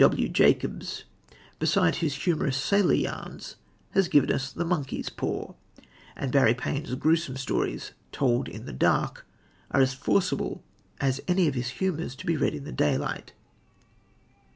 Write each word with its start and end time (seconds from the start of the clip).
W.W. 0.01 0.29
Jacobs, 0.29 1.03
besides 1.59 1.99
his 1.99 2.15
humorous 2.15 2.57
sailor 2.57 2.95
yarns, 2.95 3.55
has 3.91 4.07
given 4.07 4.31
us 4.33 4.51
The 4.51 4.65
Monkey's 4.65 5.09
Paw; 5.09 5.53
and 6.15 6.31
Barry 6.31 6.55
Pain's 6.55 6.95
gruesome 6.95 7.37
stories, 7.37 7.91
Told 8.11 8.49
in 8.49 8.65
the 8.65 8.73
Dark, 8.73 9.27
are 9.69 9.79
as 9.81 9.93
forcible 9.93 10.63
as 10.99 11.21
any 11.27 11.47
of 11.47 11.53
his 11.53 11.69
humours 11.69 12.15
to 12.15 12.25
be 12.25 12.35
read 12.35 12.55
in 12.55 12.63
the 12.63 12.71
daylight. 12.71 13.33